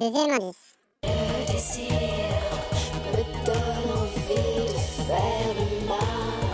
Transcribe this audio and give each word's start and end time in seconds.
Le 0.00 0.06
deuxième 0.06 0.30
indice. 0.30 0.74
Le 1.02 1.52
désir 1.52 1.90
me 3.10 3.22
donne 3.44 3.90
envie 3.98 4.62
de 4.62 4.78
faire 5.08 5.54
le 5.56 5.86
mal. 5.88 6.50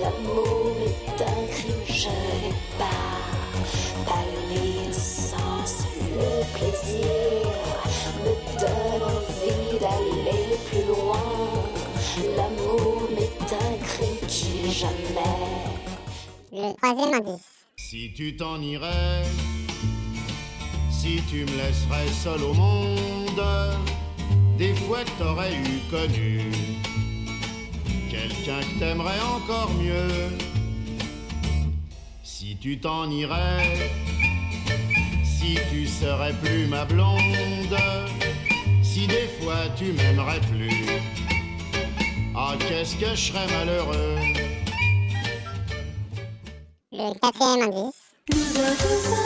L'amour 0.00 0.76
est 0.86 1.22
un 1.22 1.46
crime, 1.50 1.84
je 1.88 2.08
n'ai 2.08 2.54
pas. 2.78 3.18
Pas 4.06 4.22
l'innocence, 4.48 5.86
le 5.98 6.30
plaisir 6.56 7.50
me 8.22 8.32
donne 8.60 9.02
envie 9.02 9.78
d'aller 9.80 10.56
plus 10.70 10.86
loin. 10.86 11.26
L'amour 12.36 13.08
est 13.18 13.52
un 13.54 13.76
crime 13.84 14.28
qui 14.28 14.70
jamais. 14.70 15.34
Le 16.52 16.76
troisième 16.76 17.14
indice. 17.14 17.66
Si 17.76 18.12
tu 18.14 18.36
t'en 18.36 18.60
irais, 18.60 19.24
si 20.98 21.22
tu 21.30 21.44
me 21.44 21.56
laisserais 21.56 22.08
seul 22.08 22.42
au 22.42 22.52
monde, 22.54 23.42
des 24.58 24.74
fois 24.74 25.04
que 25.04 25.10
t'aurais 25.22 25.52
eu 25.52 25.78
connu 25.88 26.50
quelqu'un 28.10 28.58
que 28.60 28.78
t'aimerais 28.80 29.20
encore 29.36 29.70
mieux. 29.74 30.36
Si 32.24 32.56
tu 32.56 32.80
t'en 32.80 33.08
irais, 33.10 33.92
si 35.22 35.56
tu 35.70 35.86
serais 35.86 36.32
plus 36.42 36.66
ma 36.66 36.84
blonde, 36.84 37.78
si 38.82 39.06
des 39.06 39.28
fois 39.40 39.68
tu 39.76 39.92
m'aimerais 39.92 40.40
plus, 40.50 40.84
ah 42.34 42.54
qu'est-ce 42.58 42.96
que 42.96 43.10
je 43.10 43.32
serais 43.32 43.46
malheureux. 43.46 44.16
Le 46.90 47.14
quatrième 47.20 47.72
indice. 47.72 49.17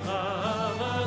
À 0.00 0.72
ma 0.78 1.06